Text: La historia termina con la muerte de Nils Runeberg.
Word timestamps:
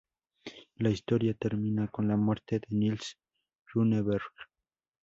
La 0.77 0.89
historia 0.89 1.35
termina 1.35 1.87
con 1.87 2.07
la 2.07 2.17
muerte 2.17 2.57
de 2.57 2.75
Nils 2.75 3.19
Runeberg. 3.71 4.33